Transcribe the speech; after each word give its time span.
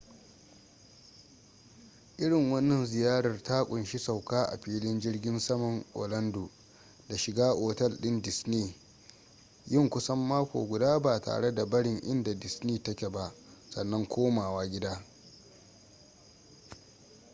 irin 2.17 2.51
wanna 2.51 2.85
ziyarar 2.85 3.43
ta 3.43 3.63
kunshi 3.65 3.99
sauka 3.99 4.43
a 4.51 4.57
filin 4.57 4.99
jirgin 4.99 5.39
saman 5.39 5.85
orlando 5.93 6.49
da 7.07 7.17
shiga 7.17 7.51
otal 7.53 7.97
din 8.01 8.21
disney 8.21 8.75
yin 9.67 9.89
kusan 9.89 10.19
mako 10.27 10.67
guda 10.67 10.99
ba 10.99 11.19
tare 11.21 11.51
da 11.53 11.65
barin 11.65 11.99
inda 12.03 12.33
disney 12.35 12.83
ta 12.83 12.95
ke 12.95 13.09
ba 13.09 13.33
sannan 13.69 14.07
komawa 14.07 14.67
gida 14.69 15.03